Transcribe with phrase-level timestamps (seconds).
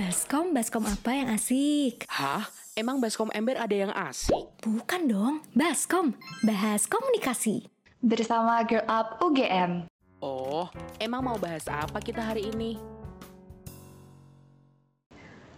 [0.00, 2.08] Baskom, baskom apa yang asik?
[2.08, 2.48] Hah?
[2.72, 4.48] Emang Baskom Ember ada yang asik?
[4.64, 7.68] Bukan dong, baskom, bahas komunikasi.
[8.00, 9.84] bersama Girl Up UGM.
[10.24, 12.80] Oh, emang mau bahas apa kita hari ini?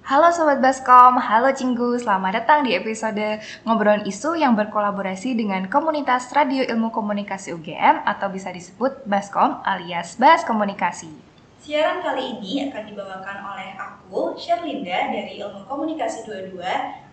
[0.02, 6.34] Halo Sobat Baskom, halo Cinggu, selamat datang di episode Ngobrolin Isu yang berkolaborasi dengan komunitas
[6.34, 11.31] Radio Ilmu Komunikasi UGM atau bisa disebut Baskom alias Bas Komunikasi.
[11.62, 16.58] Siaran kali ini akan dibawakan oleh aku, Sherlinda dari Ilmu Komunikasi 22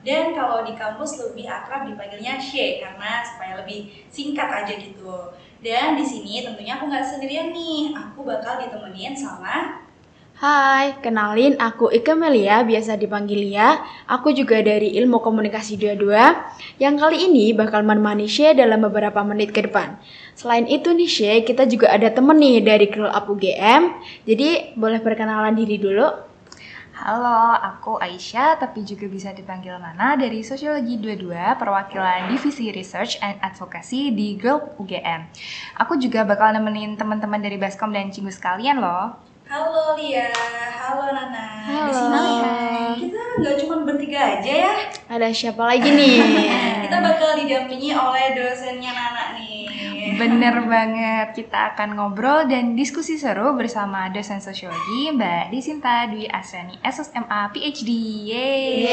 [0.02, 5.38] dan kalau di kampus lebih akrab dipanggilnya She karena supaya lebih singkat aja gitu.
[5.62, 9.86] Dan di sini tentunya aku nggak sendirian nih, aku bakal ditemenin sama
[10.40, 13.76] Hai, kenalin aku Ika Melia, biasa dipanggil Lia.
[14.08, 19.52] Aku juga dari Ilmu Komunikasi 22, yang kali ini bakal menemani Shay dalam beberapa menit
[19.52, 20.00] ke depan.
[20.40, 25.04] Selain itu nih Shay, kita juga ada temen nih dari Girl Up UGM, jadi boleh
[25.04, 26.08] perkenalan diri dulu.
[27.04, 33.44] Halo, aku Aisyah, tapi juga bisa dipanggil Nana dari Sosiologi 22, perwakilan Divisi Research and
[33.44, 35.36] Advocacy di Girl UGM.
[35.84, 39.28] Aku juga bakal nemenin teman-teman dari Baskom dan Cinggu sekalian loh.
[39.50, 40.30] Halo Lia,
[40.78, 41.66] halo Nana.
[41.66, 41.89] Di Halo.
[41.89, 46.22] sini kita nggak cuma bertiga aja ya, Ada siapa lagi nih?
[46.86, 49.66] kita bakal didampingi oleh dosennya Nana nih.
[50.22, 56.78] Bener banget, kita akan ngobrol dan diskusi seru bersama dosen sosiologi Mbak Disinta Dwi Aseni
[56.86, 57.89] SSMA PhD.
[58.30, 58.86] Yeay.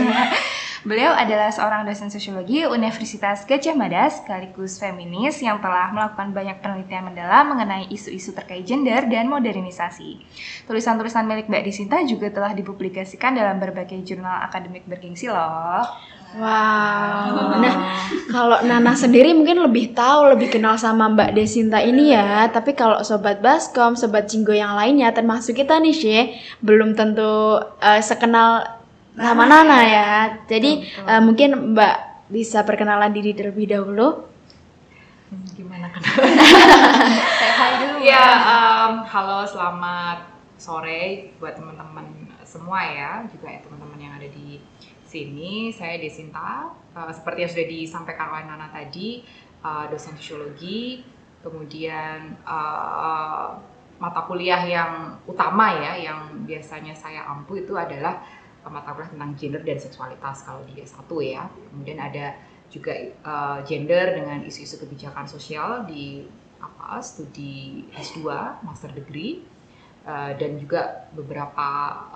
[0.80, 7.04] Beliau adalah seorang dosen sosiologi Universitas Gajah Mada sekaligus feminis yang telah melakukan banyak penelitian
[7.12, 10.16] mendalam mengenai isu-isu terkait gender dan modernisasi.
[10.64, 15.84] Tulisan-tulisan milik Mbak Disinta juga telah dipublikasikan dalam berbagai jurnal akademik bergengsi loh.
[16.40, 17.60] Wow.
[17.60, 17.74] Nah,
[18.32, 22.48] kalau Nana sendiri mungkin lebih tahu, lebih kenal sama Mbak Desinta ini ya.
[22.48, 28.00] Tapi kalau sobat Baskom, sobat Cinggo yang lainnya, termasuk kita nih Shay, belum tentu eh,
[28.00, 28.79] sekenal
[29.16, 30.10] sama Nana ya.
[30.46, 31.96] Jadi eh, mungkin Mbak
[32.30, 34.30] bisa perkenalan diri terlebih dahulu.
[35.54, 38.02] gimana hi dulu.
[38.02, 40.26] ya, em, halo selamat
[40.58, 44.58] sore buat teman-teman semua ya, juga ya teman-teman yang ada di
[45.06, 45.70] sini.
[45.70, 49.22] Saya Desinta, Eh, seperti yang sudah disampaikan oleh Nana tadi,
[49.62, 51.06] eh, dosen sosiologi,
[51.38, 53.48] kemudian eh,
[54.00, 54.92] mata kuliah yang
[55.28, 58.18] utama ya, yang biasanya saya ampu itu adalah
[58.68, 61.48] mata kuliah tentang gender dan seksualitas kalau di S1 ya.
[61.72, 62.36] Kemudian ada
[62.70, 66.28] juga eh, gender dengan isu-isu kebijakan sosial di
[66.60, 68.20] apa studi S2
[68.62, 69.40] master degree
[70.04, 71.66] eh, dan juga beberapa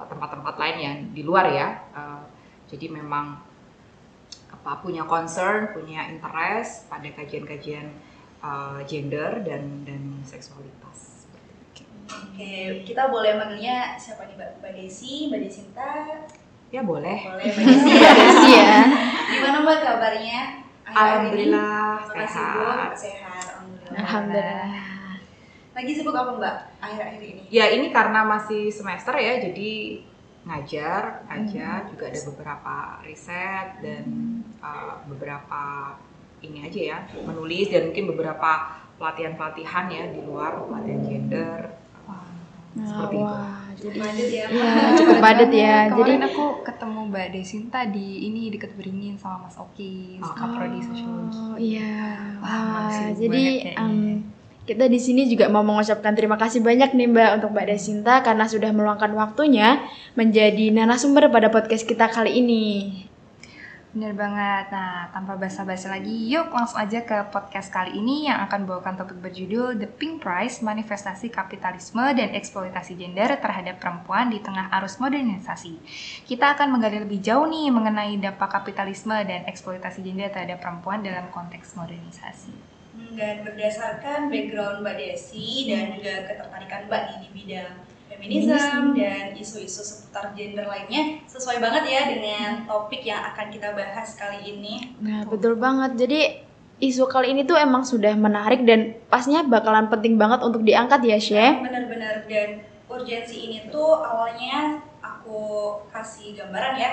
[0.06, 2.22] tempat-tempat lain yang di luar ya Eh,
[2.70, 3.38] jadi memang
[4.50, 7.86] apa punya concern punya interest pada kajian-kajian
[8.42, 11.13] eh, gender dan dan seksualitas
[12.04, 14.50] Oke, kita boleh manggilnya siapa nih Mbak?
[14.60, 15.92] Mbak Desi, Mbak Desinta,
[16.68, 18.12] ya boleh boleh Mbak Desi ya.
[18.44, 18.74] Iya.
[19.32, 20.40] Gimana Mbak kabarnya?
[20.84, 20.92] ini?
[20.94, 23.44] alhamdulillah Bu, sehat sehat.
[23.56, 23.98] Alhamdulillah.
[23.98, 24.68] Alhamdulillah.
[25.74, 27.42] Lagi sibuk apa Mbak akhir-akhir ini?
[27.50, 29.72] ya ini karena masih semester ya jadi
[30.44, 34.04] ngajar ngajar juga ada beberapa riset dan
[34.60, 35.96] uh, beberapa
[36.44, 41.60] ini aja ya menulis dan mungkin beberapa pelatihan-pelatihan ya di luar pelatihan gender
[42.74, 43.22] Nah, seperti itu.
[43.22, 44.44] wah, jadi Padat ya.
[44.50, 45.76] Iya, cukup padat ya.
[45.86, 50.34] Jadi Kemarin aku ketemu Mbak Desinta di ini deket Beringin sama Mas Oki, Oh.
[50.34, 51.38] Kaprodi Sosiologi.
[51.38, 52.18] Oh iya.
[52.42, 53.44] Wah, jadi
[54.64, 58.48] kita di sini juga mau mengucapkan terima kasih banyak nih Mbak untuk Mbak Desinta karena
[58.48, 59.84] sudah meluangkan waktunya
[60.16, 62.64] menjadi narasumber pada podcast kita kali ini.
[63.94, 64.74] Bener banget.
[64.74, 69.22] Nah, tanpa basa-basi lagi, yuk langsung aja ke podcast kali ini yang akan bawakan topik
[69.22, 75.78] berjudul The Pink Price, Manifestasi Kapitalisme dan Eksploitasi Gender Terhadap Perempuan di Tengah Arus Modernisasi.
[76.26, 81.30] Kita akan menggali lebih jauh nih mengenai dampak kapitalisme dan eksploitasi gender terhadap perempuan dalam
[81.30, 82.50] konteks modernisasi.
[83.14, 90.30] Dan berdasarkan background Mbak Desi dan juga ketertarikan Mbak di bidang feminisme dan isu-isu seputar
[90.38, 94.94] gender lainnya sesuai banget ya dengan topik yang akan kita bahas kali ini.
[95.02, 95.98] Nah, betul banget.
[95.98, 96.20] Jadi
[96.78, 101.18] isu kali ini tuh emang sudah menarik dan pasnya bakalan penting banget untuk diangkat ya,
[101.18, 101.62] Syekh.
[101.66, 106.92] Benar-benar dan urgensi ini tuh awalnya aku kasih gambaran ya.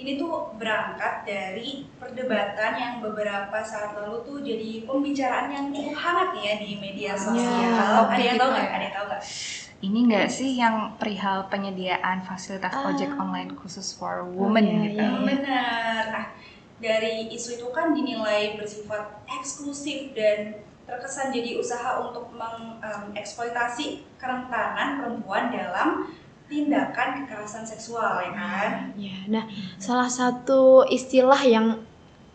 [0.00, 6.30] Ini tuh berangkat dari perdebatan yang beberapa saat lalu tuh jadi pembicaraan yang cukup hangat
[6.40, 8.08] ya di media sosial.
[8.08, 8.64] topik Ada yang tahu itu nggak?
[8.64, 8.72] ya.
[8.72, 9.22] Ada yang tahu nggak?
[9.80, 12.88] Ini enggak sih yang perihal penyediaan fasilitas Ah.
[12.88, 15.00] ojek online khusus for women iya, gitu?
[15.04, 15.20] iya.
[15.20, 16.02] Benar.
[16.16, 16.26] Nah,
[16.80, 25.52] dari isu itu kan dinilai bersifat eksklusif dan terkesan jadi usaha untuk mengeksploitasi kerentanan perempuan
[25.52, 26.08] dalam
[26.50, 28.70] tindakan kekerasan seksual ya kan.
[28.98, 29.44] Ya, nah
[29.78, 31.78] salah satu istilah yang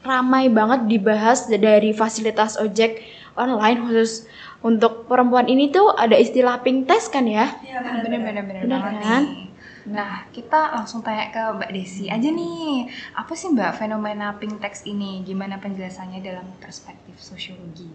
[0.02, 3.04] ramai banget dibahas dari fasilitas ojek
[3.36, 4.24] online khusus
[4.64, 7.52] untuk perempuan ini tuh ada istilah pink test kan ya?
[7.60, 9.24] Iya Nah, Bener banget kan?
[9.28, 9.46] nih.
[9.86, 12.90] Nah, kita langsung tanya ke Mbak Desi aja nih.
[13.14, 15.22] Apa sih Mbak fenomena pink text ini?
[15.22, 17.94] Gimana penjelasannya dalam perspektif sosiologi?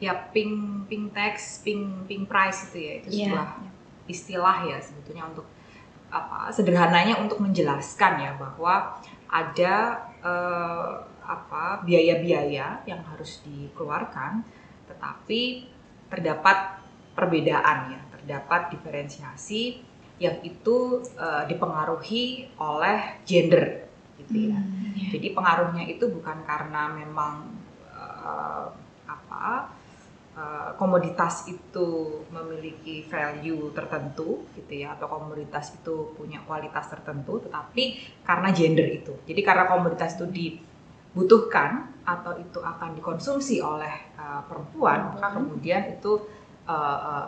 [0.00, 3.28] Ya pink pink tax, pink pink price itu ya itu Iya.
[3.28, 3.48] sebuah
[4.08, 5.46] istilah ya sebetulnya untuk
[6.08, 8.96] apa sederhananya untuk menjelaskan ya bahwa
[9.28, 9.74] ada
[10.24, 10.92] eh,
[11.28, 14.40] apa biaya-biaya yang harus dikeluarkan
[14.88, 15.68] tetapi
[16.08, 16.80] terdapat
[17.12, 19.84] perbedaan ya terdapat diferensiasi
[20.18, 23.86] yang itu eh, dipengaruhi oleh gender
[24.18, 24.58] gitu ya.
[25.14, 27.46] Jadi pengaruhnya itu bukan karena memang
[27.92, 28.66] eh,
[29.06, 29.77] apa
[30.38, 31.88] eh, komoditas itu
[32.30, 37.84] memiliki value tertentu gitu ya atau komoditas itu punya kualitas tertentu tetapi
[38.22, 39.12] karena gender itu.
[39.26, 46.12] Jadi karena komoditas itu dibutuhkan atau itu akan dikonsumsi oleh eh, perempuan maka kemudian itu
[46.70, 47.26] eh, eh,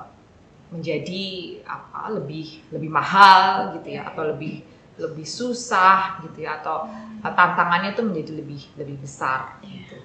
[0.70, 1.24] menjadi
[1.66, 4.62] apa lebih lebih mahal gitu ya atau lebih
[5.00, 6.86] lebih susah gitu ya atau
[7.24, 9.98] eh, tantangannya itu menjadi lebih lebih besar gitu.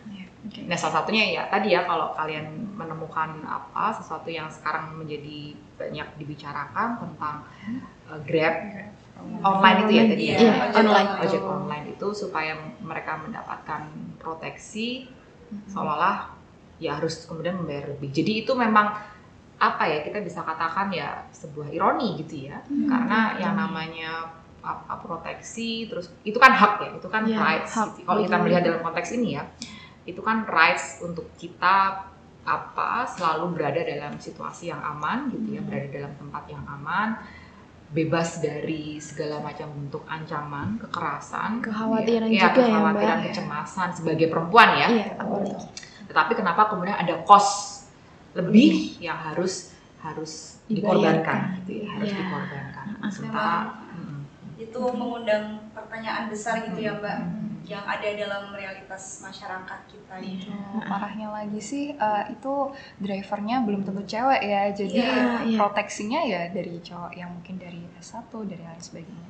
[0.45, 6.07] Nah salah satunya ya tadi ya kalau kalian menemukan apa sesuatu yang sekarang menjadi banyak
[6.21, 7.35] dibicarakan tentang
[8.07, 8.55] uh, Grab
[9.41, 10.37] online itu ya tadi ya?
[10.37, 11.09] Iya, ojek online.
[11.23, 12.53] ojek online itu supaya
[12.83, 13.81] mereka mendapatkan
[14.19, 15.07] proteksi
[15.71, 16.35] seolah-olah
[16.77, 18.11] ya harus kemudian membayar lebih.
[18.11, 18.91] Jadi itu memang
[19.55, 22.59] apa ya kita bisa katakan ya sebuah ironi gitu ya.
[22.67, 28.25] Karena yang namanya apa proteksi terus itu kan hak ya itu kan Iya, rights kalau
[28.25, 29.45] kita melihat dalam konteks ini ya
[30.05, 32.05] itu kan rights untuk kita
[32.45, 37.17] apa selalu berada dalam situasi yang aman gitu ya berada dalam tempat yang aman
[37.85, 41.61] bebas dari segala macam bentuk ancaman kekerasan.
[41.61, 43.25] Kekhawatiran ya, juga ya, kekhawatiran Mbak.
[43.29, 44.87] kecemasan sebagai perempuan ya.
[44.89, 45.53] Iya, apalagi.
[46.05, 47.85] tetapi kenapa kemudian ada cost
[48.37, 50.77] lebih yang harus harus Dibayarkan.
[51.25, 51.37] dikorbankan?
[51.65, 51.85] gitu ya.
[51.93, 52.17] Harus Iya.
[52.21, 52.85] dikorbankan.
[53.09, 53.57] Sementara
[54.55, 57.17] Itu mengundang pertanyaan besar gitu ya Mbak
[57.65, 60.53] yang ada dalam realitas masyarakat kita gitu.
[60.85, 62.71] Parahnya lagi sih eh, itu
[63.01, 64.63] drivernya belum tentu cewek ya.
[64.71, 65.57] Jadi Iya, iya.
[65.57, 69.29] proteksinya ya dari cowok yang mungkin dari S1 dari lain sebagainya.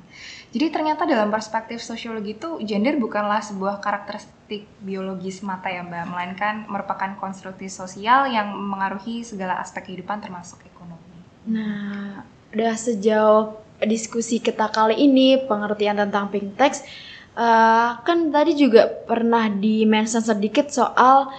[0.51, 6.55] Jadi ternyata dalam perspektif sosiologi itu gender bukanlah sebuah karakteristik biologis mata ya Mbak, melainkan
[6.71, 11.19] merupakan konstruksi sosial yang mengaruhi segala aspek kehidupan termasuk ekonomi.
[11.51, 12.23] Nah,
[12.55, 16.87] udah sejauh diskusi kita kali ini pengertian tentang pink text
[17.35, 21.29] eh, kan tadi juga pernah di-mention sedikit soal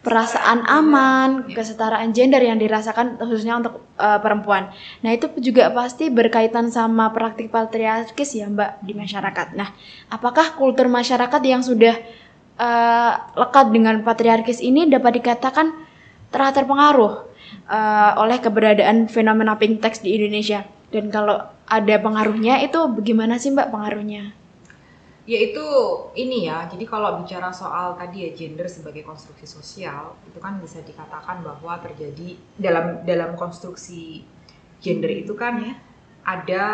[0.00, 4.72] perasaan aman, kesetaraan gender yang dirasakan khususnya untuk eh, perempuan.
[5.04, 9.46] Nah, itu juga pasti berkaitan sama praktik patriarkis ya, Mbak, di masyarakat.
[9.56, 9.68] Nah,
[10.08, 11.94] apakah kultur masyarakat yang sudah
[12.56, 15.68] eh, lekat dengan patriarkis ini dapat dikatakan
[16.32, 17.12] telah terpengaruh
[17.68, 20.64] eh, oleh keberadaan fenomena pink text di Indonesia.
[20.90, 21.38] Dan kalau
[21.70, 24.39] ada pengaruhnya itu bagaimana sih Mbak pengaruhnya?
[25.30, 25.62] Yaitu
[26.18, 30.82] ini ya jadi kalau bicara soal tadi ya gender sebagai konstruksi sosial itu kan bisa
[30.82, 34.26] dikatakan bahwa terjadi dalam dalam konstruksi
[34.82, 35.74] gender itu kan Ya.
[36.26, 36.66] ada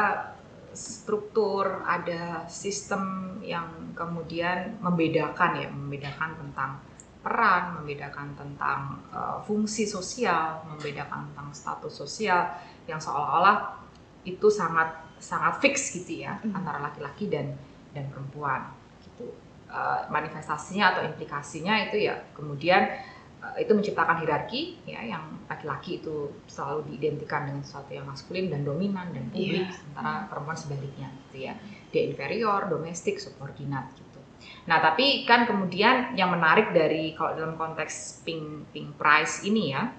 [0.72, 6.80] struktur ada sistem yang kemudian membedakan ya membedakan tentang
[7.20, 12.56] peran membedakan tentang uh, fungsi sosial membedakan tentang status sosial
[12.88, 13.84] yang seolah-olah
[14.25, 17.52] itu sangat sangat fix gitu ya antara laki-laki dan
[17.96, 19.32] dan perempuan gitu.
[19.66, 22.86] Eh, manifestasinya atau implikasinya itu ya kemudian
[23.42, 28.62] eh, itu menciptakan hierarki ya yang laki-laki itu selalu diidentikan dengan sesuatu yang maskulin dan
[28.62, 31.58] dominan dan publik sementara perempuan sebaliknya gitu ya.
[31.90, 34.22] Dia inferior domestik subordinat gitu.
[34.70, 39.90] Nah tapi kan kemudian yang menarik dari kalau dalam konteks pink pink price ini ya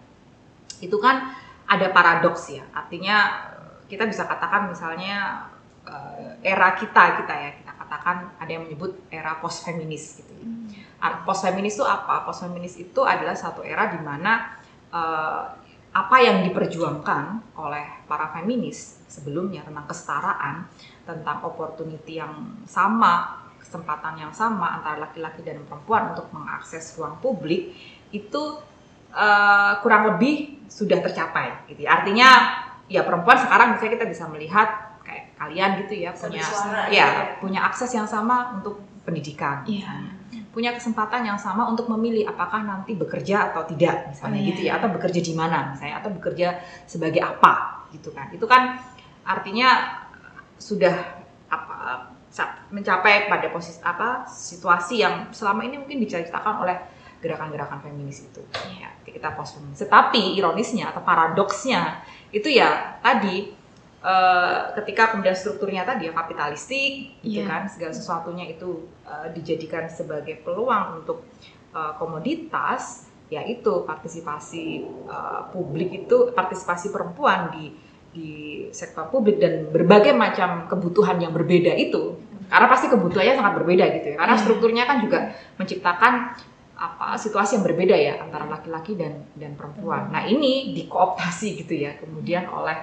[0.80, 1.36] itu kan
[1.68, 2.64] ada paradoks ya.
[2.72, 3.46] Artinya
[3.92, 5.52] kita bisa katakan misalnya
[5.84, 7.52] eh, era kita kita ya
[7.88, 10.48] kita katakan ada yang menyebut era post feminis gitu ya.
[11.24, 12.28] Post feminis itu apa?
[12.28, 14.60] Post feminis itu adalah satu era di mana
[14.92, 15.44] eh,
[15.96, 20.68] apa yang diperjuangkan oleh para feminis sebelumnya tentang kesetaraan,
[21.08, 27.72] tentang opportunity yang sama, kesempatan yang sama antara laki-laki dan perempuan untuk mengakses ruang publik
[28.12, 28.44] itu
[29.16, 32.04] eh, kurang lebih sudah tercapai gitu ya.
[32.04, 32.30] Artinya
[32.92, 34.87] ya perempuan sekarang misalnya kita bisa melihat
[35.38, 37.08] kalian gitu ya punya bersuara, ya ya.
[37.38, 39.86] punya akses yang sama untuk pendidikan Iya.
[39.86, 40.14] misalnya.
[40.52, 44.50] punya kesempatan yang sama untuk memilih apakah nanti bekerja atau tidak misalnya Oh, iya.
[44.52, 46.48] gitu ya atau bekerja di mana misalnya atau bekerja
[46.90, 48.82] sebagai apa gitu kan itu kan
[49.24, 50.02] artinya
[50.58, 50.96] sudah
[51.48, 52.12] apa
[52.74, 56.78] mencapai pada posisi apa situasi yang selama ini mungkin diceritakan oleh
[57.18, 58.42] gerakan-gerakan feminis itu
[58.78, 63.56] ya kita post feminis tetapi ironisnya atau paradoksnya itu ya tadi
[64.08, 67.52] eh, ketika kemudian strukturnya tadi ya kapitalistik gitu Iya.
[67.52, 68.70] kan segala sesuatunya itu
[69.04, 71.28] eh, dijadikan sebagai peluang untuk
[71.76, 77.76] eh, komoditas yaitu partisipasi eh, publik itu partisipasi perempuan di
[78.08, 78.32] di
[78.74, 84.08] sektor publik dan berbagai macam kebutuhan yang berbeda itu karena pasti kebutuhannya sangat berbeda gitu
[84.10, 84.42] ya karena Iya.
[84.42, 85.20] strukturnya kan juga
[85.60, 86.14] menciptakan
[86.78, 90.14] apa situasi yang berbeda ya antara laki-laki dan dan perempuan.
[90.14, 92.78] Nah ini dikooptasi gitu ya kemudian oleh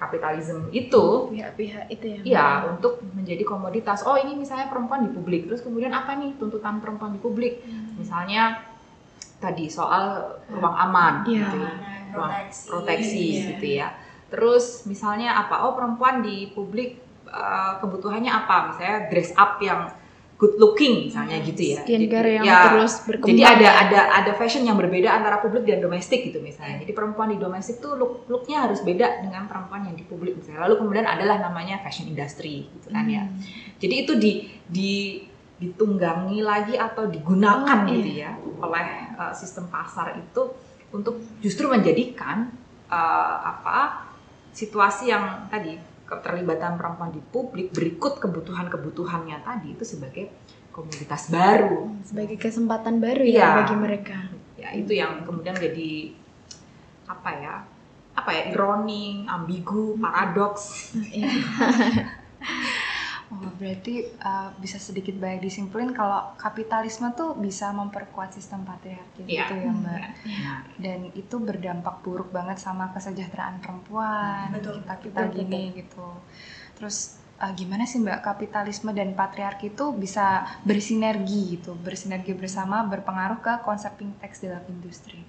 [0.00, 2.18] kapitalisme itu Pihak-pihak itu ya.
[2.24, 4.00] ya untuk menjadi komoditas.
[4.08, 7.60] Oh ini misalnya perempuan di publik, terus kemudian apa nih tuntutan perempuan di publik?
[8.00, 8.64] Misalnya
[9.36, 11.44] tadi soal ruang aman, Iya.
[11.44, 11.72] gitu ya.
[12.16, 13.46] Ruang proteksi, proteksi Iya.
[13.54, 13.88] gitu ya.
[14.32, 15.68] Terus misalnya apa?
[15.68, 16.96] Oh perempuan di publik
[17.28, 18.72] eh, kebutuhannya apa?
[18.72, 19.86] Misalnya dress up yang
[20.40, 21.84] good looking misalnya gitu ya.
[21.84, 23.28] Skincare Jadi- yang ya, terus berkembang.
[23.36, 26.80] Jadi ada ada ada fashion yang berbeda antara publik dan domestik gitu misalnya.
[26.80, 30.64] Jadi perempuan di domestik tuh look looknya harus beda dengan perempuan yang di publik misalnya.
[30.64, 33.28] Lalu kemudian adalah namanya fashion industry gitu kan ya.
[33.28, 33.36] Hmm.
[33.76, 34.32] Jadi itu di
[34.64, 34.92] di
[35.60, 38.32] ditunggangi lagi atau digunakan Oh, gitu ya
[38.64, 40.56] oleh uh, sistem pasar itu
[40.88, 42.48] untuk justru menjadikan
[42.88, 44.08] uh, apa
[44.56, 45.76] situasi yang tadi
[46.10, 50.26] keterlibatan perempuan di publik berikut kebutuhan-kebutuhannya tadi itu sebagai
[50.74, 51.86] komoditas baru.
[52.02, 53.38] sebagai kesempatan baru Iya.
[53.46, 54.18] ya bagi mereka.
[54.58, 56.10] Ya itu yang kemudian jadi
[57.06, 57.54] apa ya?
[58.18, 58.42] Apa ya?
[58.50, 60.92] Ironi, ambigu, paradoks.
[60.98, 61.30] Iya.
[63.40, 69.48] Oh, berarti uh, bisa sedikit banyak disimpulin kalau kapitalisme tuh bisa memperkuat sistem patriarki Iya.
[69.48, 70.00] gitu ya Mbak.
[70.44, 74.84] Nah, Dan itu berdampak buruk banget sama kesejahteraan perempuan Betul.
[74.84, 76.08] kita kita Betul, gini gitu.
[76.76, 83.40] Terus uh, gimana sih Mbak kapitalisme dan patriarki itu bisa bersinergi gitu, bersinergi bersama berpengaruh
[83.40, 85.24] ke konsepting teks dalam industri.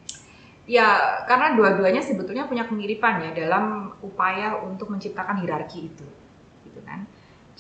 [0.68, 6.06] Ya, karena dua-duanya sebetulnya punya kemiripan ya dalam upaya untuk menciptakan hierarki itu,
[6.64, 7.08] gitu kan.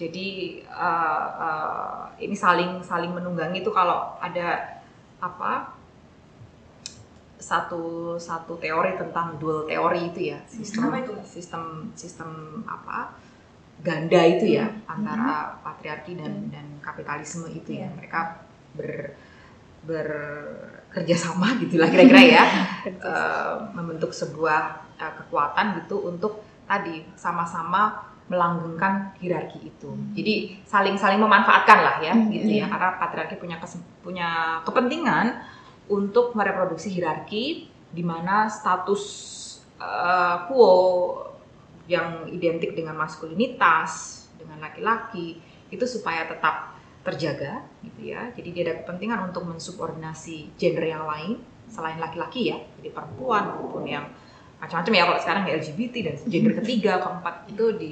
[0.01, 0.27] Jadi
[0.65, 4.81] eh, eh, ini saling saling menunggangi itu kalau ada
[5.21, 5.77] apa
[7.37, 10.41] satu satu teori tentang dual teori itu ya.
[10.49, 11.13] Sistem Apa itu?
[11.21, 13.13] sistem sistem apa
[13.81, 17.85] ganda itu ya antara patriarki dan dan kapitalisme itu ya.
[17.85, 17.87] Iya.
[17.97, 18.19] mereka
[18.73, 19.13] ber
[19.81, 22.43] bekerja sama gitulah kira-kira ya.
[22.89, 29.91] Eh, membentuk sebuah eh, kekuatan gitu untuk tadi sama-sama melanggengkan hierarki itu.
[30.15, 32.63] Jadi saling-saling memanfaatkan lah ya Hmm, gitu iya.
[32.63, 33.57] ya karena patriarki punya
[33.99, 34.29] punya
[34.63, 35.43] kepentingan
[35.91, 39.03] untuk mereproduksi hierarki di mana status
[39.75, 40.71] eh, quo
[41.91, 46.71] yang identik dengan maskulinitas dengan laki-laki itu supaya tetap
[47.03, 48.31] terjaga gitu ya.
[48.31, 53.87] Jadi dia ada kepentingan untuk mensubordinasi gender yang lain selain laki-laki ya, jadi perempuan maupun
[53.87, 54.03] yang
[54.61, 57.89] macam-macam ya kalau sekarang ya LGBT dan gender ketiga, keempat itu di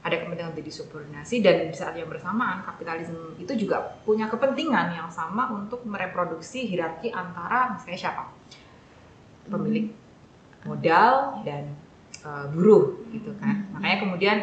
[0.00, 5.10] ada kepentingan untuk disubordinasi dan di saat yang bersamaan kapitalisme itu juga punya kepentingan yang
[5.10, 8.24] sama untuk mereproduksi hierarki antara misalnya siapa?
[9.50, 9.90] Pemilik
[10.64, 11.74] modal dan
[12.22, 13.66] uh, buruh gitu kan.
[13.74, 14.38] Makanya kemudian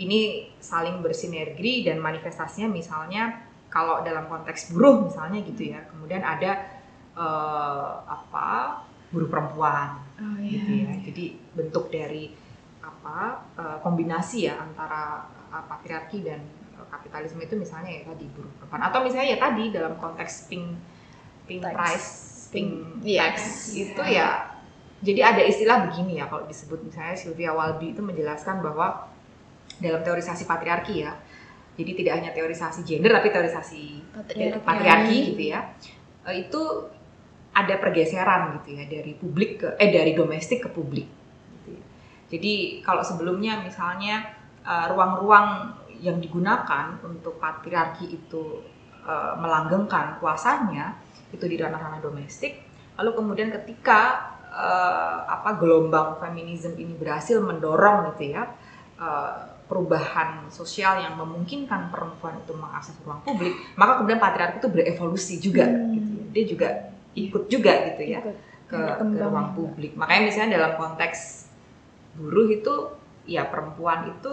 [0.00, 6.66] ini saling bersinergi dan manifestasinya misalnya kalau dalam konteks buruh misalnya gitu ya kemudian ada
[7.14, 10.92] uh, apa buruh perempuan Oh gitu iya.
[10.92, 10.92] ya.
[11.00, 11.24] Jadi
[11.56, 12.36] bentuk dari
[12.80, 16.40] apa eh, kombinasi ya antara eh, patriarki dan
[16.76, 20.66] eh, kapitalisme itu misalnya ya tadi buruh perempuan atau misalnya ya tadi dalam konteks pink
[21.48, 21.74] pink Tax.
[21.76, 22.08] price
[22.50, 22.68] pink
[23.00, 23.30] Iya.
[23.32, 23.38] tax
[23.72, 24.28] itu ya
[25.00, 29.08] jadi ada istilah begini ya kalau disebut misalnya Sylvia Walby itu menjelaskan bahwa
[29.80, 31.16] dalam teorisasi patriarki ya
[31.80, 34.60] jadi tidak hanya teorisasi gender tapi teorisasi Patriarki.
[34.60, 35.60] patriarki gitu ya
[36.28, 36.62] itu
[37.50, 41.06] ada pergeseran gitu ya dari publik ke eh dari domestik ke publik
[41.58, 41.82] gitu ya.
[42.30, 44.22] jadi kalau sebelumnya misalnya
[44.62, 48.62] eh, ruang-ruang yang digunakan untuk patriarki itu
[49.02, 50.96] eh, melanggengkan kuasanya
[51.30, 52.62] itu di ranah-ranah domestik
[52.96, 58.46] lalu kemudian ketika eh, apa gelombang feminisme ini berhasil mendorong gitu ya
[58.96, 59.32] eh,
[59.70, 65.66] perubahan sosial yang memungkinkan perempuan itu mengakses ruang publik maka kemudian patriarki itu berevolusi juga
[65.66, 65.94] Hmm.
[65.94, 66.24] gitu ya.
[66.30, 66.68] dia juga
[67.12, 68.36] ikut juga gitu ya Ikut.
[68.66, 71.50] ke, ke ruang publik makanya misalnya dalam konteks
[72.14, 72.74] buruh itu
[73.24, 74.32] ya perempuan itu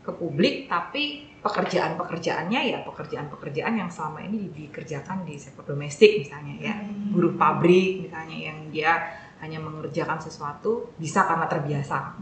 [0.00, 6.54] ke publik tapi pekerjaan-pekerjaannya ya pekerjaan-pekerjaan yang selama ini di- dikerjakan di sektor domestik misalnya
[6.58, 7.10] ya Hmm.
[7.10, 8.92] buruh pabrik misalnya yang dia
[9.40, 12.16] hanya mengerjakan sesuatu bisa karena terbiasa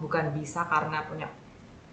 [0.00, 1.28] bukan bisa karena punya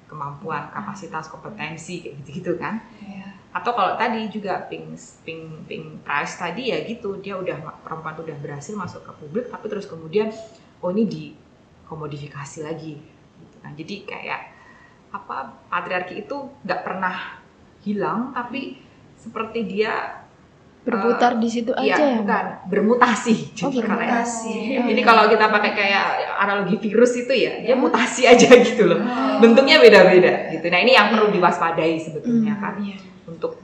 [0.08, 2.80] kemampuan, kapasitas, kompetensi kayak gitu-gitu kan.
[2.98, 3.27] Iya.
[3.50, 8.24] Atau kalau tadi juga pink pink pink price tadi ya gitu, dia udah perempuan tuh
[8.24, 10.30] udah berhasil masuk ke publik tapi terus kemudian
[10.78, 11.24] oh ini di
[11.84, 13.00] komodifikasi lagi
[13.38, 13.72] gitu kan.
[13.74, 14.42] Jadi kayak
[15.10, 17.40] apa patriarki itu nggak pernah
[17.82, 18.78] hilang tapi
[19.16, 20.24] seperti dia
[20.84, 22.24] Berputar di situ aja Iya, ya, Mbak?
[22.24, 23.36] bukan bermutasi.
[23.60, 24.54] Oh, Jadi kalau ya- bermutasi.
[24.96, 26.06] Ini kalau kita pakai kayak
[26.40, 28.96] analogi virus itu ya, dia mutasi aja gitu loh.
[28.96, 29.44] Oh.
[29.44, 30.64] Bentuknya beda-beda gitu.
[30.64, 32.96] Nah, ini yang perlu diwaspadai sebetulnya Hmm, kan iya.
[33.28, 33.60] Untuk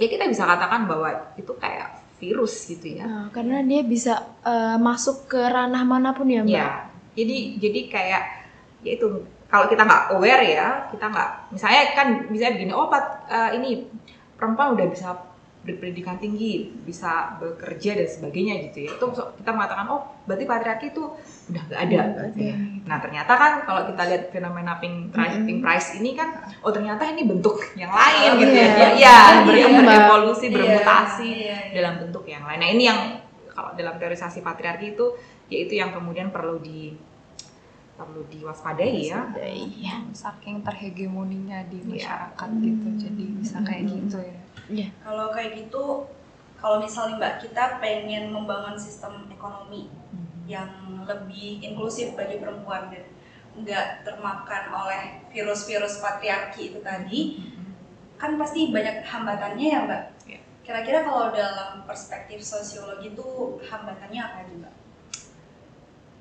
[0.00, 3.04] ya kita bisa katakan bahwa itu kayak virus gitu ya.
[3.04, 6.52] Nah, karena dia bisa eh, masuk ke ranah mana pun ya, Mbak.
[6.52, 8.22] Ya, jadi jadi kayak
[8.80, 9.06] ya itu
[9.50, 13.70] kalau kita nggak aware ya, kita nggak misalnya kan misalnya begini, oh Pat, eh, ini
[14.38, 15.08] perempuan udah bisa
[15.60, 18.96] berpendidikan tinggi, bisa bekerja dan sebagainya gitu ya.
[18.96, 21.04] Itu kita mengatakan oh berarti patriarki itu
[21.52, 21.96] udah nggak ada.
[22.00, 22.54] Nggak gitu ya.
[22.56, 22.88] ada.
[22.88, 25.44] Nah ternyata kan kalau kita lihat fenomena pink price, Mm-mm.
[25.44, 26.28] pink price ini kan,
[26.64, 28.64] oh ternyata ini bentuk yang lain Oh, gitu ya.
[28.64, 28.72] iya.
[28.72, 29.84] Dia ya Iya, ber- Mbak.
[29.84, 31.56] berevolusi, bermutasi iya.
[31.76, 32.58] dalam bentuk yang lain.
[32.58, 33.00] Nah ini yang
[33.52, 35.06] kalau dalam teorisasi patriarki itu
[35.52, 36.96] yaitu yang kemudian perlu di
[38.00, 39.28] perlu diwaspadai ya.
[39.36, 40.08] Iya.
[40.10, 44.36] Saking terhegemoninya di masyarakat gitu, jadi bisa kayak gitu ya.
[45.02, 46.06] Kalau kayak gitu,
[46.60, 49.90] kalau misalnya Mbak kita pengen membangun sistem ekonomi
[50.46, 50.70] yang
[51.06, 53.06] lebih inklusif bagi perempuan dan
[53.50, 57.20] nggak termakan oleh virus-virus patriarki itu tadi,
[58.20, 60.02] kan pasti banyak hambatannya ya Mbak.
[60.28, 60.40] Iya.
[60.62, 64.74] Kira-kira kalau dalam perspektif sosiologi itu hambatannya apa aja Mbak?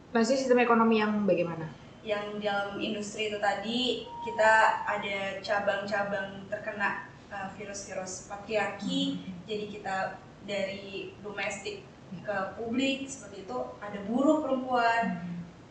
[0.09, 1.69] Maksudnya sistem ekonomi yang bagaimana?
[2.01, 4.53] Yang dalam industri itu tadi kita
[4.87, 7.05] ada cabang-cabang terkena
[7.57, 9.95] virus-virus patriarki, jadi kita
[10.49, 11.85] dari domestik
[12.25, 15.21] ke publik seperti itu ada buruh perempuan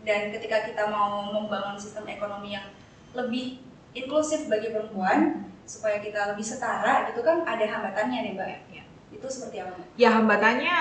[0.07, 2.71] dan ketika kita mau membangun sistem ekonomi yang
[3.11, 3.59] lebih
[3.91, 8.83] inklusif bagi perempuan supaya kita lebih setara itu kan ada hambatannya nih mbak Ya.
[9.11, 9.87] itu seperti apa mbak?
[9.99, 10.77] Ya hambatannya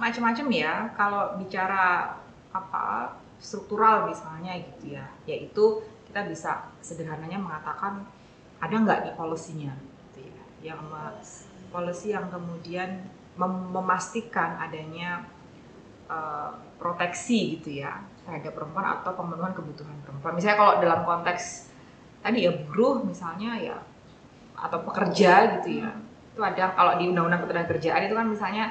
[0.00, 0.74] macam-macam ya.
[0.96, 2.16] Kalau bicara
[2.54, 8.06] apa struktural misalnya gitu ya, yaitu kita bisa sederhananya mengatakan
[8.62, 9.74] ada nggak nih polisinya,
[10.62, 11.18] ya, yang me-
[11.68, 13.02] policy yang kemudian
[13.34, 15.26] mem- memastikan adanya
[16.06, 20.32] eh, proteksi gitu ya terhadap perempuan atau pemenuhan kebutuhan perempuan.
[20.32, 21.72] Misalnya kalau dalam konteks
[22.20, 23.76] tadi ya buruh misalnya ya
[24.54, 25.90] atau pekerja gitu ya
[26.32, 28.64] itu ada kalau di undang-undang ketenagakerjaan itu kan misalnya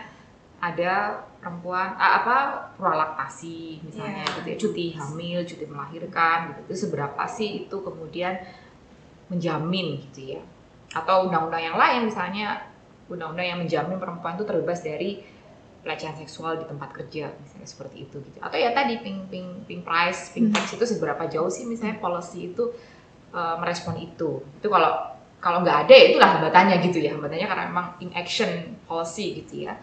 [0.58, 0.94] ada
[1.38, 2.38] perempuan ah, apa
[2.76, 4.34] prolaktasi misalnya Iya.
[4.40, 8.40] gitu ya cuti hamil cuti melahirkan gitu itu seberapa sih itu kemudian
[9.28, 10.42] menjamin gitu ya
[10.92, 12.68] atau undang-undang yang lain misalnya
[13.08, 15.24] undang-undang yang menjamin perempuan itu terbebas dari
[15.82, 18.38] pelecehan seksual di tempat kerja misalnya seperti itu gitu.
[18.40, 22.54] Atau ya tadi pink pink pink price pink tax itu seberapa jauh sih misalnya policy
[22.54, 22.70] itu
[23.34, 24.46] uh, merespon itu?
[24.62, 27.18] Itu kalau kalau nggak ada ya itulah hambatannya gitu ya.
[27.18, 29.74] Hambatannya karena memang inaction policy gitu ya.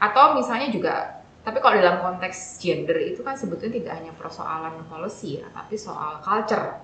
[0.00, 0.94] Atau misalnya juga
[1.44, 6.20] tapi kalau dalam konteks gender itu kan sebetulnya tidak hanya persoalan policy ya tapi soal
[6.20, 6.76] culture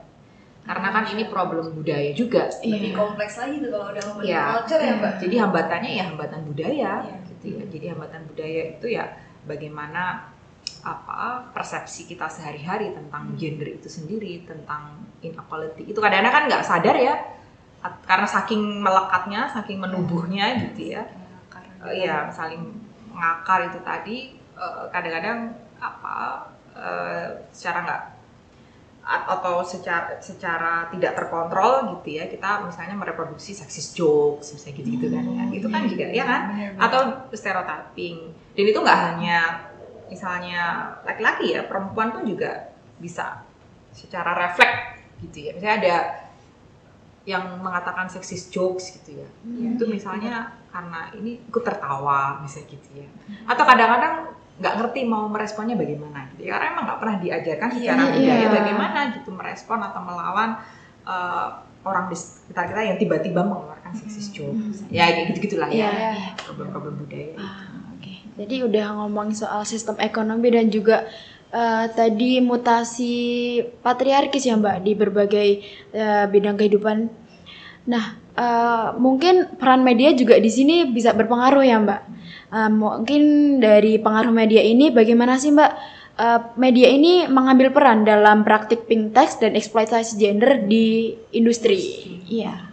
[0.65, 2.97] karena kan ini problem budaya juga lebih Iya.
[2.97, 4.43] kompleks lagi tuh kalau udah ngomongin Iya.
[4.57, 7.17] culture ya mbak jadi hambatannya ya hambatan budaya Iya.
[7.29, 7.63] gitu ya.
[7.69, 9.05] Jadi hambatan budaya itu ya
[9.45, 10.03] bagaimana
[10.81, 11.21] apa
[11.53, 15.85] persepsi kita sehari-hari tentang gender itu sendiri, tentang inequality.
[15.85, 17.15] Itu kadang-kadang kan nggak sadar ya
[18.05, 21.05] karena saking melekatnya, saking menubuhnya gitu ya.
[21.53, 22.65] Karena Eh, ya saling
[23.13, 24.17] mengakar itu tadi
[24.57, 28.03] eh, kadang-kadang apa eh, secara nggak
[29.05, 35.07] atau secara secara tidak terkontrol gitu ya kita misalnya mereproduksi seksis jokes misalnya gitu gitu
[35.13, 35.45] kan ya.
[35.53, 36.43] itu kan juga ya kan?
[36.81, 37.01] atau
[37.37, 38.33] stereotyping.
[38.57, 39.39] Dan itu nggak hanya
[40.09, 40.63] misalnya
[41.05, 43.45] laki-laki ya perempuan pun juga bisa
[43.93, 45.53] secara refleks gitu ya.
[45.53, 45.97] Misalnya ada
[47.25, 49.29] yang mengatakan seksis jokes gitu ya.
[49.45, 53.09] Itu misalnya karena ini ikut tertawa misalnya gitu ya.
[53.49, 57.99] Atau kadang-kadang nggak ngerti mau meresponnya bagaimana gitu ya karena emang nggak pernah diajarkan secara
[57.99, 58.07] Iya.
[58.09, 58.49] budaya Iya.
[58.49, 60.51] bagaimana gitu merespon atau melawan
[61.05, 61.49] eh,
[61.83, 66.39] orang di sekitar kita yang tiba-tiba mengeluarkan seksis jokes ya kayak gitu gitulah ya Iya.
[66.39, 71.05] problem-problem budaya Ah, Oke, jadi udah ngomong soal sistem ekonomi dan juga
[71.51, 73.15] eh, tadi mutasi
[73.79, 75.49] patriarkis ya Mbak di berbagai
[75.91, 77.24] eh, bidang kehidupan.
[77.85, 82.01] Nah, eh, mungkin peran media juga di sini bisa berpengaruh ya Mbak.
[82.55, 83.23] Eh, mungkin
[83.61, 85.73] dari pengaruh media ini bagaimana sih Mbak
[86.15, 91.81] eh, media ini mengambil peran dalam praktik pink tax dan eksploitasi gender di industri?
[92.25, 92.73] Iya.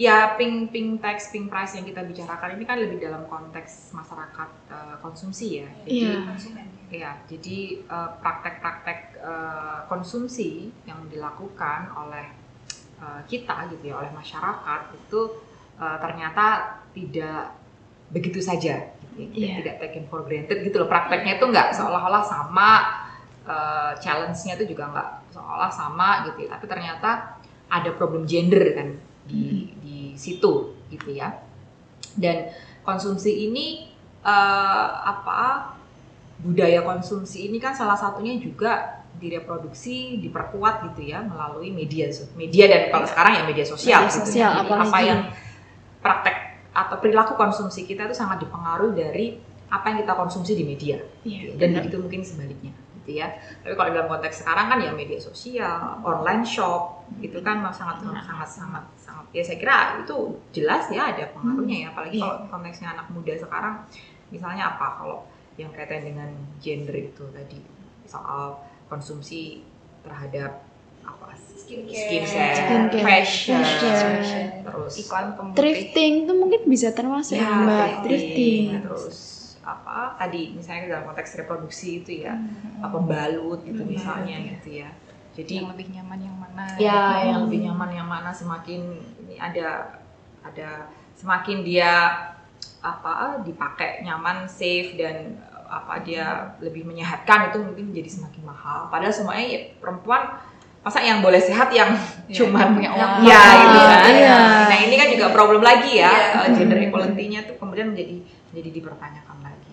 [0.00, 4.50] ya pink pink tax pink price yang kita bicarakan ini kan lebih dalam konteks masyarakat
[4.72, 6.20] eh, konsumsi ya jadi Iya.
[6.24, 12.26] konsumen Ya, jadi eh, praktek-praktek eh, konsumsi yang dilakukan oleh
[13.00, 15.20] eh, kita gitu ya, oleh masyarakat itu
[15.80, 16.46] eh, ternyata
[16.92, 17.56] tidak
[18.10, 19.26] begitu saja, gitu ya.
[19.32, 19.56] Tidak- Iya.
[19.62, 20.86] tidak taken for granted gitu loh.
[20.86, 22.70] Prakteknya itu nggak seolah-olah sama,
[23.46, 26.58] eh, challenge-nya itu juga nggak seolah sama gitu ya.
[26.58, 27.10] Tapi ternyata
[27.70, 28.88] ada problem gender kan
[29.24, 31.32] di di situ gitu ya.
[32.12, 32.50] Dan
[32.82, 33.88] konsumsi ini
[34.20, 35.72] eh, apa
[36.40, 42.80] budaya konsumsi ini kan salah satunya juga direproduksi, diperkuat gitu ya melalui media media dan
[42.88, 44.00] kalau sekarang ya media sosial.
[44.02, 44.20] Media gitu.
[44.24, 44.88] sosial, Jadi apalagi.
[44.88, 45.20] apa yang
[46.00, 46.36] praktek
[46.72, 49.26] atau perilaku konsumsi kita itu sangat dipengaruhi dari
[49.70, 50.98] apa yang kita konsumsi di media.
[51.22, 53.28] Iya, dan itu mungkin sebaliknya gitu ya.
[53.62, 58.22] Tapi kalau dalam konteks sekarang kan ya media sosial, online shop itu kan sangat Iya.
[58.24, 60.16] sangat sangat sangat ya saya kira itu
[60.50, 62.24] jelas ya ada pengaruhnya ya apalagi Iya.
[62.24, 63.74] kalau konteksnya anak muda sekarang
[64.30, 65.18] misalnya apa kalau
[65.54, 67.58] yang kaitan dengan gender itu tadi
[68.06, 68.58] soal
[68.90, 69.62] konsumsi
[70.02, 70.66] terhadap
[71.00, 71.94] apa Skincare.
[71.94, 74.46] skincare, Skincare, fashion, fashion.
[74.60, 75.56] terus Iklan pemutih.
[75.56, 77.88] Thrifting itu mungkin bisa termasuk ya, Mbak.
[78.02, 78.62] Thrifting.
[78.82, 79.16] terus
[79.60, 82.80] apa tadi misalnya dalam konteks reproduksi itu ya Hmm.
[82.80, 84.90] apa pembalut gitu misalnya gitu ya
[85.30, 86.64] jadi yang lebih nyaman yang mana?
[86.74, 90.00] ya yang lebih nyaman yang mana semakin ini ada
[90.42, 91.92] ada semakin dia
[92.80, 95.36] apa dipakai nyaman safe dan
[95.70, 96.26] apa dia
[96.58, 98.90] lebih menyehatkan itu mungkin jadi semakin mahal.
[98.90, 100.34] Padahal semuanya ya, perempuan
[100.80, 101.92] masa yang boleh sehat yang
[102.26, 103.12] Ya, cuman yang punya uang.
[103.22, 104.02] ya gitu kan.
[104.08, 104.38] Iya.
[104.64, 108.16] nah ini kan juga problem lagi ya eh, gender equality-nya tuh kemudian menjadi
[108.50, 109.72] jadi dipertanyakan lagi.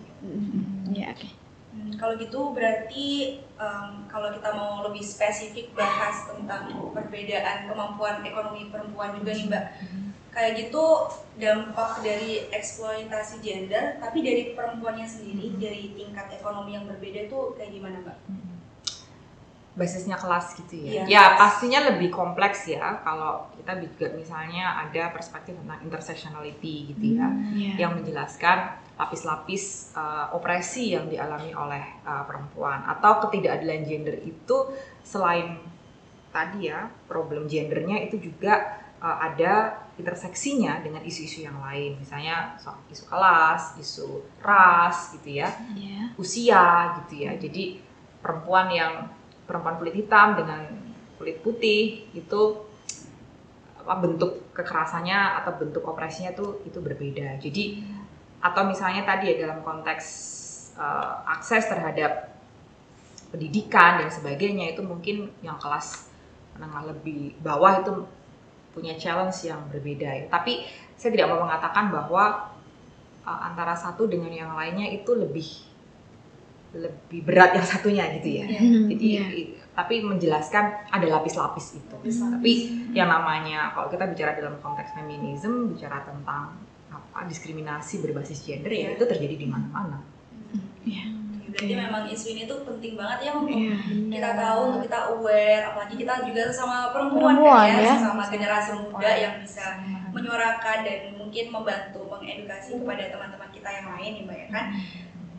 [0.92, 1.28] Iya, oke.
[1.72, 3.06] Hmm, kalau gitu berarti
[3.40, 9.64] em, kalau kita mau lebih spesifik bahas tentang perbedaan kemampuan ekonomi perempuan juga nih mbak
[10.38, 11.10] kayak gitu
[11.42, 17.74] dampak dari eksploitasi gender tapi dari perempuannya sendiri dari tingkat ekonomi yang berbeda itu kayak
[17.74, 18.18] gimana mbak?
[19.78, 20.90] basisnya kelas gitu ya.
[20.90, 21.02] Iya.
[21.06, 27.30] Ya pastinya lebih kompleks ya kalau kita juga misalnya ada perspektif tentang intersectionality gitu ya,
[27.54, 27.86] Iya.
[27.86, 34.74] yang menjelaskan lapis-lapis uh, opresi yang dialami oleh uh, perempuan atau ketidakadilan gender itu
[35.06, 35.62] selain
[36.34, 42.78] tadi ya problem gendernya itu juga uh, ada interseksinya dengan isu-isu yang lain, misalnya soal
[42.86, 44.08] isu kelas, isu
[44.38, 46.14] ras gitu ya Iya.
[46.14, 46.64] usia
[47.02, 47.34] gitu ya.
[47.34, 47.82] Jadi
[48.22, 49.10] perempuan yang
[49.44, 50.62] perempuan kulit hitam dengan
[51.18, 52.42] kulit putih itu
[53.82, 57.40] apa bentuk kekerasannya atau bentuk opresinya tuh itu berbeda.
[57.42, 57.82] Jadi
[58.38, 60.06] atau misalnya tadi ya dalam konteks
[60.78, 62.38] eh, akses terhadap
[63.28, 66.08] pendidikan dan sebagainya itu mungkin yang kelas
[66.56, 67.92] menengah lebih bawah itu
[68.78, 70.24] punya challenge yang berbeda ya.
[70.28, 70.62] Tapi
[70.94, 72.54] saya tidak mau mengatakan bahwa
[73.22, 75.66] uh, antara satu dengan yang lainnya itu lebih
[76.68, 78.44] lebih berat yang satunya gitu ya.
[78.46, 81.96] Hmm, Jadi i- tapi menjelaskan ada lapis-lapis itu.
[82.34, 82.52] Tapi
[82.92, 86.54] yang namanya kalau kita bicara dalam konteks feminisme bicara tentang
[86.88, 88.88] apa diskriminasi berbasis gender ya Iya.
[88.94, 89.98] itu terjadi di mana-mana.
[91.58, 93.74] Berarti memang isu ini tuh penting banget ya untuk Iya,
[94.14, 95.62] kita tahu untuk kita aware.
[95.66, 97.90] Apalagi kita juga sama perempuan, Perempuan, kan ya.
[97.90, 99.66] ya, sama generasi muda yang bisa
[100.14, 104.66] menyuarakan dan mungkin membantu mengedukasi kepada teman-teman kita yang lain ya mbak ya kan?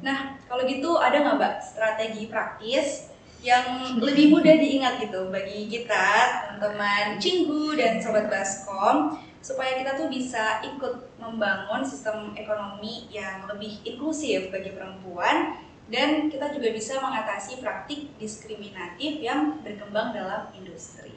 [0.03, 0.17] Nah
[0.51, 6.07] kalau gitu ada nggak mbak strategi praktis yang lebih mudah diingat gitu bagi kita
[6.51, 13.79] teman-teman Cinggu dan sobat Baskom supaya kita tuh bisa ikut membangun sistem ekonomi yang lebih
[13.87, 15.55] inklusif bagi perempuan
[15.89, 21.13] dan kita juga bisa mengatasi praktik diskriminatif yang berkembang dalam industri.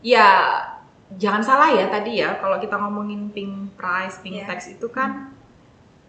[0.00, 0.28] Ya
[1.10, 4.46] jangan salah ya tadi ya kalau kita ngomongin pink price, pink Iya.
[4.46, 5.32] tax itu kan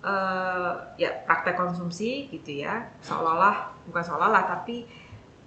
[0.01, 4.85] eh, ya praktek konsumsi gitu ya seolah-olah bukan seolah-olah tapi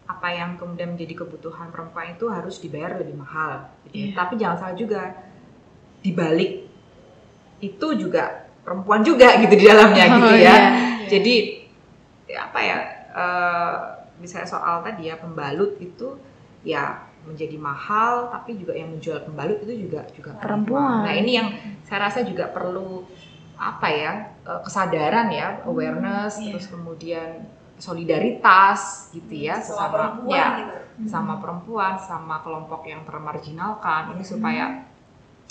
[0.04, 3.66] apa yang kemudian menjadi kebutuhan perempuan itu harus dibayar lebih mahal.
[3.88, 4.04] gitu ya.
[4.04, 4.14] Iya.
[4.14, 5.02] Tapi jangan salah juga
[6.00, 6.68] dibalik
[7.58, 10.40] itu juga perempuan juga gitu di dalamnya gitu Oh, ya.
[10.40, 10.56] iya.
[11.08, 11.63] Jadi ya
[12.32, 12.78] apa ya
[13.12, 13.76] eh,
[14.20, 16.16] misalnya soal tadi ya pembalut itu
[16.64, 21.08] ya menjadi mahal tapi juga yang menjual pembalut itu juga juga Perempuan.
[21.08, 21.48] Nah ini yang
[21.84, 23.04] saya rasa juga perlu
[23.54, 24.12] apa ya
[24.44, 26.56] eh, kesadaran ya awareness iya.
[26.56, 27.46] terus kemudian
[27.78, 30.76] solidaritas gitu ya sama sesama perempuan ya gitu.
[31.10, 34.64] sama perempuan sama kelompok yang termarginalkan ini supaya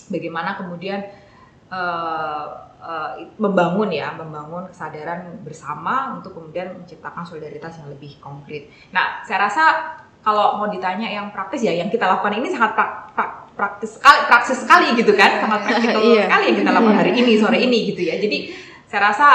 [0.08, 1.00] bagaimana kemudian
[1.72, 2.46] eh,
[2.84, 8.67] eh, membangun ya membangun kesadaran bersama untuk kemudian menciptakan solidaritas yang lebih konkret.
[8.91, 9.63] Nah saya rasa
[10.19, 14.19] kalau mau ditanya yang praktis ya yang kita lakukan ini sangat prak- prak- praktis sekali
[14.28, 16.24] praktis sekali gitu kan sangat praktikal Iya.
[16.28, 18.15] sekali yang kita lakukan hari ini sore ini gitu ya.
[18.19, 18.38] Jadi
[18.88, 19.28] saya rasa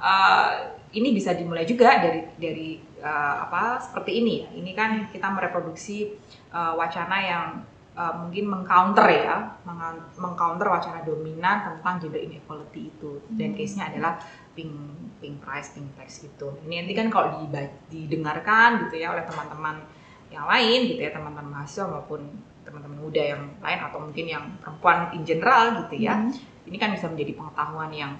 [0.00, 0.48] eh,
[0.94, 2.68] ini bisa dimulai juga dari dari
[3.02, 4.48] uh, apa seperti ini ya.
[4.54, 6.14] Ini kan kita mereproduksi
[6.54, 7.46] uh, wacana yang
[7.94, 9.58] uh, mungkin mengcounter ya,
[10.18, 13.22] mengcounter wacana dominan tentang gender inequality itu.
[13.32, 14.18] Dan case-nya adalah
[14.54, 14.74] pink
[15.18, 16.46] pink price, pink tax itu.
[16.66, 17.42] Ini nanti kan kalau
[17.88, 19.82] didengarkan gitu ya oleh teman-teman
[20.28, 22.20] yang lain gitu ya, teman-teman mahasiswa maupun
[22.66, 26.18] teman-teman muda yang lain atau mungkin yang perempuan in general gitu ya.
[26.64, 28.12] Ini kan bisa menjadi pengetahuan yang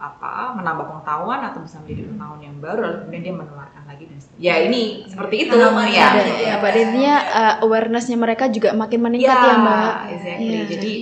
[0.00, 4.16] apa menambah pengetahuan atau bisa menjadi pengetahuan yang baru lalu kemudian dia menularkan lagi dan
[4.16, 4.40] seterusnya.
[4.42, 6.60] ya ini seperti itu Harapan ya Ada, Iya, ya, Mbak.
[6.60, 9.92] pada intinya uh, awarenessnya mereka juga makin meningkat ya, Mbak.
[10.10, 10.44] exactly.
[10.46, 10.60] Iya.
[10.66, 10.92] jadi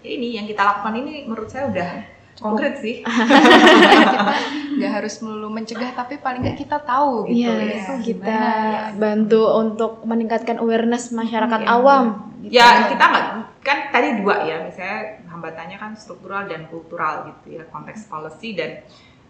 [0.00, 1.90] ya ini yang kita lakukan ini menurut saya udah
[2.36, 4.34] konkret sih kita
[4.76, 8.92] nggak harus melulu mencegah tapi paling nggak kita tahu gitu Iya, ini tuh kita gimana.
[8.94, 11.70] bantu untuk meningkatkan awareness masyarakat Iya.
[11.70, 12.04] awam.
[12.40, 12.52] gitu.
[12.54, 13.24] ya kita nggak
[13.60, 18.80] kan tadi dua ya misalnya hambatannya kan struktural dan kultural gitu ya konteks policy dan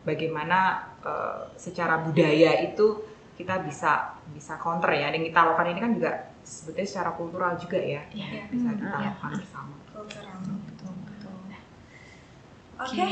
[0.02, 0.58] bagaimana
[1.02, 3.02] eh, secara budaya itu
[3.34, 7.76] kita bisa bisa counter ya dan kita lakukan ini kan juga sebetulnya secara kultural juga
[7.76, 8.46] ya Iya.
[8.46, 9.10] bisa kita Iya.
[9.10, 10.36] lakukan bersama Kultural.
[10.62, 11.34] Betul, betul.
[12.76, 13.06] Oke.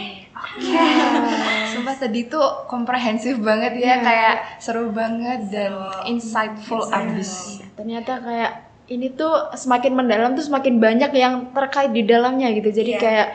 [1.73, 5.73] Sumpah tadi tuh komprehensif banget ya, kayak seru banget dan
[6.05, 6.85] Insightful.
[6.87, 7.65] abis.
[7.73, 12.69] Ternyata kayak ini tuh semakin mendalam tuh semakin banyak yang terkait di dalamnya gitu.
[12.69, 13.01] Jadi Iya.
[13.01, 13.29] kayak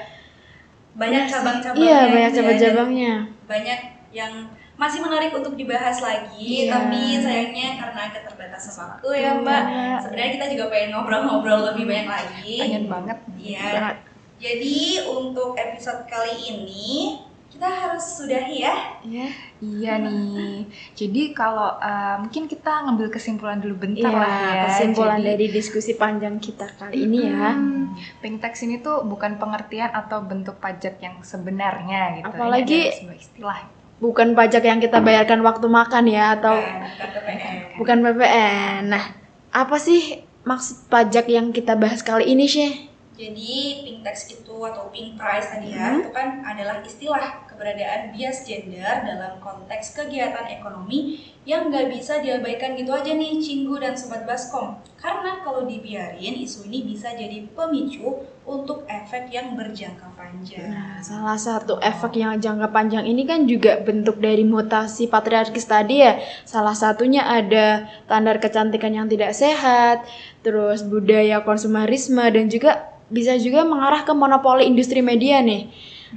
[0.93, 1.79] Banyak cabang-cabangnya.
[1.81, 3.13] iya banyak gitu ya, dan cabang-cabangnya.
[3.47, 3.79] Banyak
[4.11, 4.33] yang
[4.75, 6.71] masih menarik untuk dibahas lagi, Iya.
[6.71, 9.63] tapi sayangnya karena keterbatasan waktu ya Mbak.
[9.65, 9.95] Iya.
[10.05, 12.53] Sebenarnya kita juga pengen ngobrol-ngobrol lebih banyak lagi.
[12.59, 13.17] Pengen banget.
[13.35, 13.95] Iya.
[14.39, 17.19] Jadi untuk episode kali ini
[17.59, 18.75] kita harus sudahi ya.
[19.03, 19.27] Iya.
[19.59, 20.63] Iya nih.
[20.95, 24.63] Jadi kalau uh, mungkin kita ngambil kesimpulan dulu bentar Iya, lah ya.
[24.71, 27.51] kesimpulan Jadi, dari diskusi panjang kita kali ini ya.
[27.51, 27.91] Hmm,
[28.23, 32.23] pink tax ini tuh bukan pengertian atau bentuk pajak yang sebenarnya gitu.
[32.23, 33.59] Ini Apalagi- sebuah istilah.
[33.99, 36.79] Bukan pajak yang kita bayarkan waktu makan ya atau Bukan
[37.11, 37.75] KPN.
[37.75, 38.81] bukan PPN.
[38.87, 39.03] Nah,
[39.51, 40.15] apa sih
[40.47, 42.87] maksud pajak yang kita bahas kali ini, Syekh?
[43.19, 48.47] Jadi pink tax itu atau pink price tadi ya, itu kan adalah istilah keberadaan bias
[48.47, 54.23] gender dalam konteks kegiatan ekonomi yang nggak bisa diabaikan gitu aja nih Cinggu dan Sobat
[54.23, 54.79] Baskom.
[54.95, 60.71] Karena kalau dibiarin isu ini bisa jadi pemicu untuk efek yang berjangka panjang.
[60.71, 65.99] Nah, salah satu efek yang jangka panjang ini kan juga bentuk dari mutasi patriarkis tadi
[65.99, 66.15] ya.
[66.47, 70.07] Salah satunya ada standar kecantikan yang tidak sehat,
[70.47, 75.67] terus budaya konsumerisme dan juga bisa juga mengarah ke monopoli industri media nih.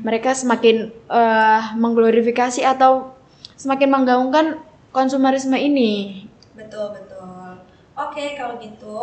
[0.00, 3.12] Mereka semakin eh, mengglorifikasi atau
[3.60, 4.46] semakin menggaungkan
[4.92, 6.24] konsumerisme ini.
[6.56, 7.60] Betul betul.
[7.92, 9.00] Oke kalau gitu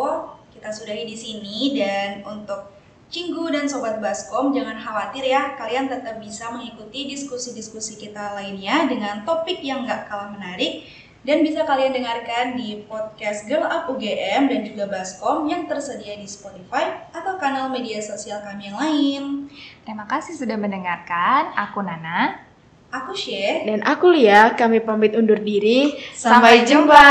[0.50, 6.22] kita sudahi di sini dan untuk Cinggu dan Sobat Baskom jangan khawatir ya kalian tetap
[6.22, 10.86] bisa mengikuti diskusi-diskusi kita lainnya dengan topik yang nggak kalah menarik
[11.20, 16.24] dan bisa kalian dengarkan di podcast Girl Up UGM dan juga Baskom yang tersedia di
[16.24, 19.22] Spotify atau kanal media sosial kami yang lain.
[19.84, 21.52] Terima kasih sudah mendengarkan.
[21.68, 22.40] Aku Nana.
[22.90, 23.68] Aku Syekh.
[23.68, 25.94] Dan aku Lia, kami pamit undur diri.
[26.16, 27.04] Sampai jumpa.